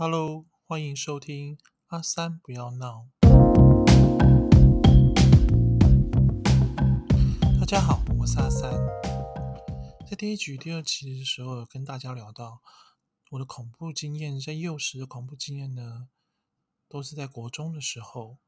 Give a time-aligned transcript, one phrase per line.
[0.00, 3.08] Hello，欢迎收听阿三不要闹。
[7.58, 8.72] 大家好，我是阿三。
[10.08, 12.62] 在第一集、第二集的时候，跟大家聊到
[13.30, 16.08] 我的恐怖经验，在幼时的恐怖经验呢，
[16.86, 18.38] 都是在国中的时候。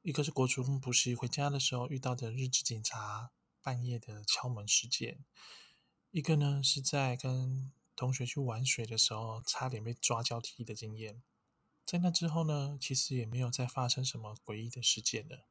[0.00, 3.30] 一个是国中补习回家的时候遇到的日志警察
[3.60, 5.22] 半夜的敲门事件，
[6.12, 11.22] 一个呢是在跟同学去玩水的时候，差点被抓交替的经验。
[11.84, 15.46] 在那之后呢，其实也没有再发生什么诡异的事件了，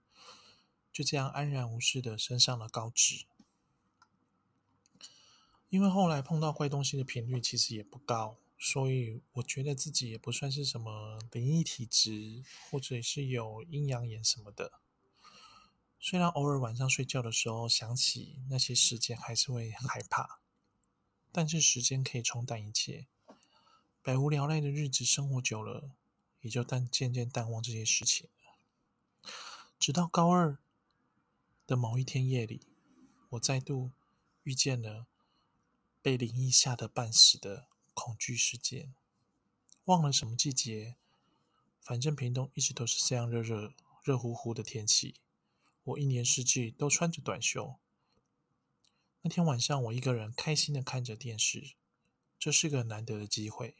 [0.94, 3.26] 就这样安然无事的升上了高职。
[5.70, 8.38] 因为后来碰到怪东西的频率其实也不高。
[8.58, 12.42] 所以我觉得自己也不算是什么灵异体质，
[12.72, 14.80] 或者是有阴阳眼什么的。
[16.00, 20.40] 虽然偶尔晚上睡觉的时候想起那些事件，还是会害怕，
[21.38, 23.08] 但是时间可以冲淡一切。
[24.02, 25.92] 百无聊赖的日子生活久了，
[26.40, 28.30] 也就淡渐渐淡忘这些事情。
[29.78, 30.58] 直到高二
[31.68, 32.62] 的某一天夜里，
[33.32, 33.92] 我再度
[34.44, 35.08] 遇见了
[36.02, 37.68] 被灵异吓得半死的。
[37.94, 38.94] 恐惧事件，
[39.86, 40.96] 忘了什么季节，
[41.82, 45.16] 反正屏东一直都是这样热热、热乎乎的天气。
[45.84, 47.76] 我一年四季都穿着短袖。
[49.26, 51.74] 那天晚上，我一个人开心的看着电视，
[52.38, 53.76] 这是个难得的机会。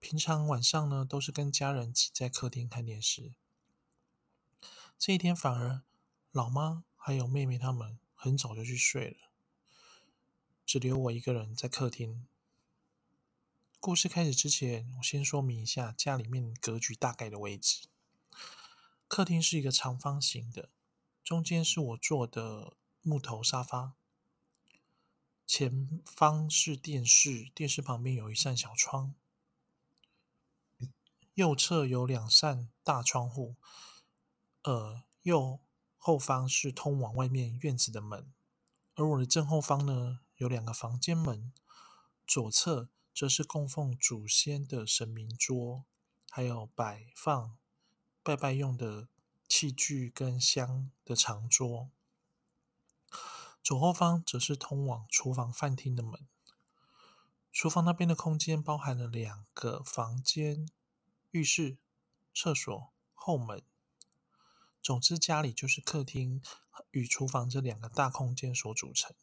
[0.00, 3.36] 平常晚上呢，都是跟家人挤在客厅看电视。
[4.98, 5.82] 这一天反而
[6.32, 9.30] 老妈还有妹妹他们很早就去睡了，
[10.66, 12.26] 只留我一个人在客厅。
[13.78, 17.86] 故事开始之前，我先说明一下家里面格局大概的位置。
[19.06, 20.70] 客厅是一个长方形的，
[21.22, 23.94] 中间是我坐的木头沙发，
[25.54, 29.14] 前方是电视，电视旁边有一扇小窗，
[31.34, 33.56] 右侧有两扇大窗户，
[34.62, 35.60] 呃，右
[35.98, 38.32] 后方是通往外面院子的门，
[38.94, 41.52] 而我的正后方呢，有两个房间门，
[42.26, 42.88] 左侧。
[43.14, 45.84] 则是供奉祖先的神明桌，
[46.30, 47.58] 还有摆放
[48.22, 49.06] 拜拜用的
[49.46, 51.90] 器具跟香的长桌。
[53.62, 56.26] 左后方则是通往厨房饭厅的门。
[57.52, 60.68] 厨房那边的空间包含了两个房间、
[61.30, 61.78] 浴室、
[62.34, 63.62] 厕所、后门。
[64.82, 66.42] 总之，家里就是客厅
[66.90, 69.14] 与厨房这两个大空间所组成。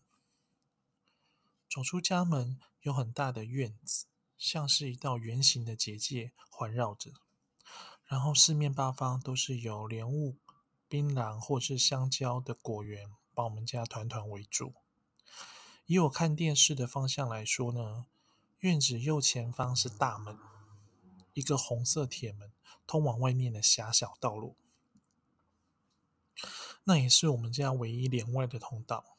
[1.70, 4.06] 走出家门，有很大的院子，
[4.38, 7.12] 像是一道圆形的结界环绕着。
[8.06, 10.38] 然后四面八方都是有莲雾、
[10.88, 14.74] 槟榔或是香蕉的果园，把我们家团团围住。
[15.86, 18.06] 以我看电视的方向来说呢，
[18.60, 20.38] 院子右前方是大门，
[21.32, 22.52] 一个红色铁门，
[22.86, 24.58] 通往外面的狭小道路。
[26.84, 29.16] 那也是我们家唯一连外的通道。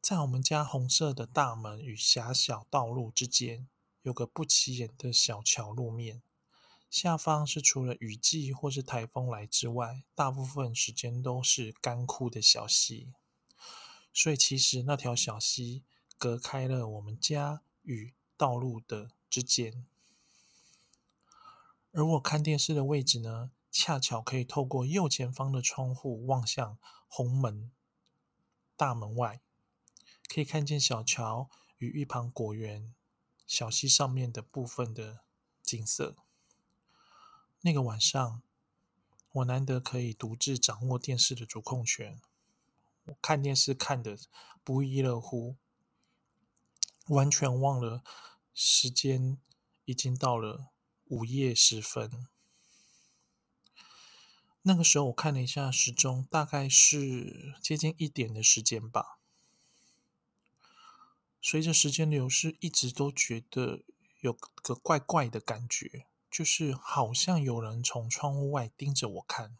[0.00, 3.68] 在我们家红色的大门与狭小道路之间，
[4.00, 6.22] 有个不起眼的小桥路面，
[6.92, 13.14] 下方是除了雨季或是台风来之外，大部分时间都是干枯的小溪。
[14.12, 15.84] 所以其实那条小溪
[16.18, 19.86] 隔开了我们家与道路的之间。
[21.92, 26.76] 而我看电视的位置呢，恰巧可以透过右前方的窗户望向
[27.08, 27.72] 红门
[28.76, 29.40] 大门外。
[30.28, 31.48] 可以看见小桥
[31.78, 32.94] 与一旁果园、
[33.46, 35.20] 小溪上面的部分的
[35.62, 36.16] 景色。
[37.64, 38.42] 那个晚上，
[39.32, 42.20] 我难得可以独自掌握电视的主控权，
[43.04, 44.18] 我看电视看得
[44.64, 45.56] 不亦乐乎，
[47.06, 48.02] 完全忘了
[48.52, 49.38] 时间
[49.84, 50.72] 已经到了
[51.04, 52.26] 午夜时分。
[54.62, 59.18] 那个时候，我看了一下时钟，大概是接近一点的时间吧。
[61.40, 63.82] 随着时间流逝，一直都觉得
[64.20, 69.58] 有个怪怪的感觉，就是好像有人从窗户外盯着我看。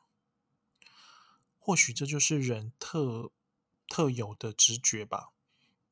[1.59, 3.31] 或许这就是人特
[3.87, 5.33] 特有的直觉吧。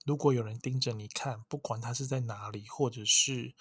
[0.05, 3.55] 如果有人盯着你看，不管他是在哪里，或者是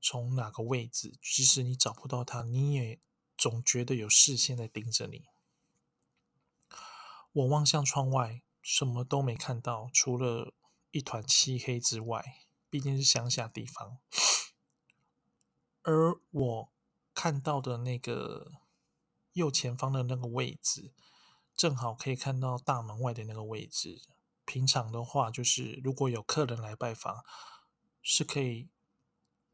[0.00, 2.98] 从哪个位置，即使你找不到他，你也
[3.38, 5.26] 总觉得有视线在盯着你。
[7.32, 10.52] 我望向窗外，什么都没看到，除了。
[10.94, 12.36] 一团漆黑之外，
[12.68, 13.96] 毕竟是乡下地方，
[15.82, 16.72] 而我
[17.14, 18.52] 看到的那个
[19.32, 20.92] 右前方的那个位置，
[21.56, 24.02] 正好可以看到大门外的那个位置。
[24.44, 27.24] 平常的话，就是如果有客人来拜访，
[28.02, 28.68] 是可以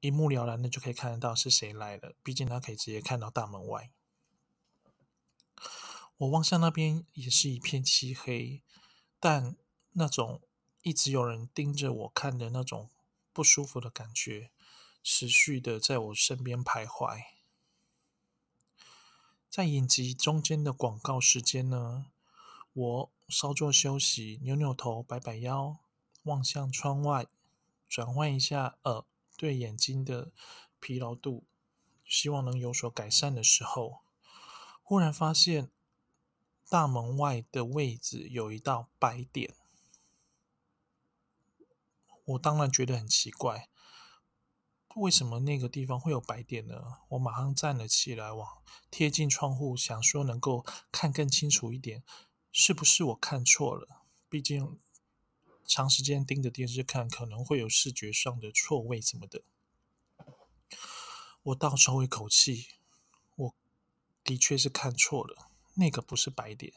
[0.01, 3.91] 一目了然的就可以看得到是谁来了，毕竟他可以直接看到大门外。
[6.17, 8.63] 我望向那边也是一片漆黑，
[9.21, 9.57] 但
[9.93, 10.41] 那种
[10.83, 12.91] 一直有人盯着我看的那种
[13.33, 14.51] 不舒服的感觉，
[15.03, 17.23] 持续的在我身边徘徊。
[19.49, 22.07] 在影集中间的广告时间呢，
[22.73, 25.79] 我稍作休息，扭扭头，摆摆腰，
[26.25, 27.27] 望向窗外，
[27.89, 29.07] 转换一下呃
[29.37, 30.31] 对眼睛的
[30.79, 31.45] 疲劳度，
[32.05, 34.01] 希望能有所改善的时候，
[34.83, 35.71] 忽然发现
[36.69, 39.55] 大门外的位置有一道白点，
[42.27, 43.71] 我当然觉得很奇怪。
[44.99, 46.99] 为什么那个地方会有白点呢？
[47.09, 52.03] 我马上站了起来，往贴近窗户，想说能够看更清楚一点，
[52.51, 54.03] 是不是我看错了？
[54.29, 54.79] 毕竟
[55.65, 59.43] 长时间盯着电视看，可能会有视觉上的错位什么的。
[61.45, 62.67] 我倒抽一口气，
[63.37, 63.55] 我
[64.25, 66.73] 的确是看错了，那个不是白点，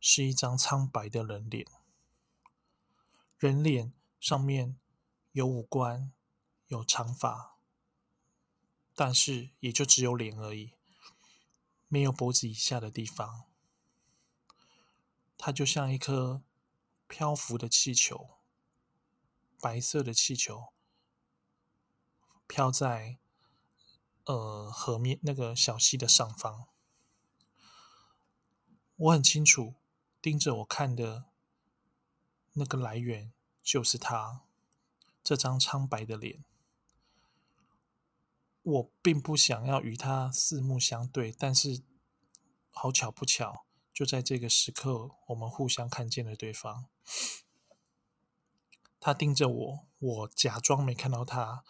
[0.00, 1.66] 是一张苍白的人脸。
[3.38, 4.78] 人脸上面
[5.32, 6.12] 有五官，
[6.68, 7.53] 有长发。
[8.94, 10.72] 但是也就只有脸而已，
[11.88, 13.44] 没有脖子以下的地方。
[15.36, 16.42] 它就像一颗
[17.08, 18.38] 漂浮的气球，
[19.60, 20.72] 白色的气球，
[22.46, 23.18] 飘在
[24.24, 26.68] 呃河面那个小溪的上方。
[28.96, 29.74] 我很清楚，
[30.22, 31.24] 盯着我看的
[32.52, 34.42] 那个来源就是他
[35.22, 36.44] 这张苍白的脸。
[38.64, 41.82] 我并不想要与他四目相对，但是
[42.70, 46.86] 好巧不巧，就在这个时刻，我们互相看见了对方。
[48.98, 51.62] 他盯着我，我假装没看到他，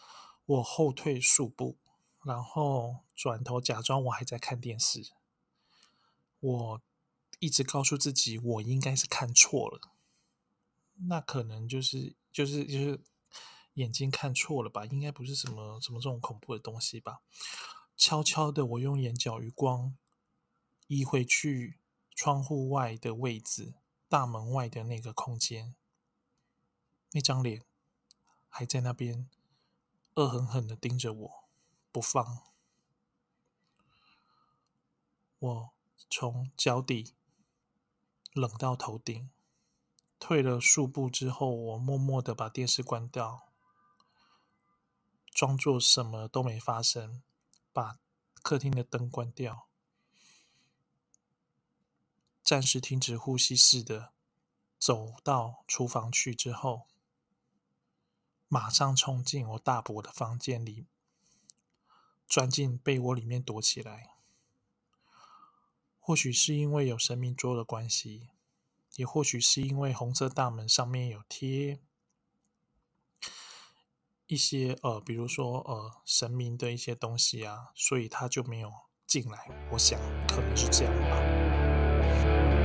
[0.46, 1.76] 我后退数步，
[2.23, 5.11] 然后转头假装我还在看电视。
[6.38, 6.82] 我
[7.40, 9.90] 一直告诉自己，我应该是看错了，
[11.08, 13.00] 那可能就是就是就是。
[13.75, 14.85] 眼睛看错了吧？
[14.87, 17.21] 应该不是什么什么这种恐怖的东西吧？
[17.97, 19.97] 悄悄的，我用眼角余光
[20.88, 21.79] 移回去
[22.15, 23.75] 窗户外的位置，
[24.09, 25.75] 大门外的那个空间，
[27.12, 27.62] 那张脸
[28.49, 29.29] 还在那边，
[30.15, 31.44] 恶狠狠的盯着我
[31.91, 32.43] 不放。
[35.38, 35.71] 我
[36.09, 37.15] 从脚底
[38.32, 39.31] 冷到头顶，
[40.19, 43.49] 退了数步之后，我默默的把电视关掉。
[45.44, 47.23] 装作什么都没发生，
[47.70, 47.99] 把
[48.41, 49.69] 客厅的灯关掉，
[52.43, 54.14] 暂时停止呼吸似的
[54.79, 56.87] 走到厨房去之后，
[58.49, 60.87] 马上冲进我大伯的房间里，
[62.26, 64.14] 钻进被窝里面躲起来。
[66.00, 68.31] 或许是因为有神明桌的关系，
[68.97, 71.82] 也或许是因为红色大门上面有贴。
[74.35, 78.69] 一些呃比如说呃神明的一些东西啊所以他就没有
[79.07, 79.39] 进来
[79.71, 82.63] 我想可能是这样吧。